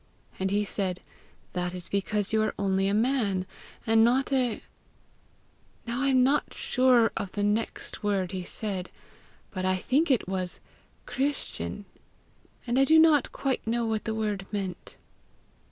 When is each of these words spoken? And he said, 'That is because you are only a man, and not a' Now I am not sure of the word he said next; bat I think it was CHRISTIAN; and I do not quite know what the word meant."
And 0.39 0.49
he 0.49 0.63
said, 0.63 0.99
'That 1.53 1.75
is 1.75 1.87
because 1.87 2.33
you 2.33 2.41
are 2.41 2.55
only 2.57 2.87
a 2.87 2.91
man, 2.95 3.45
and 3.85 4.03
not 4.03 4.33
a' 4.33 4.63
Now 5.85 6.01
I 6.01 6.07
am 6.07 6.23
not 6.23 6.55
sure 6.55 7.11
of 7.15 7.33
the 7.33 7.43
word 8.01 8.31
he 8.31 8.41
said 8.43 8.85
next; 8.89 9.53
bat 9.53 9.63
I 9.63 9.75
think 9.75 10.09
it 10.09 10.27
was 10.27 10.59
CHRISTIAN; 11.05 11.85
and 12.65 12.79
I 12.79 12.83
do 12.83 12.97
not 12.97 13.31
quite 13.31 13.67
know 13.67 13.85
what 13.85 14.05
the 14.05 14.15
word 14.15 14.47
meant." 14.51 14.97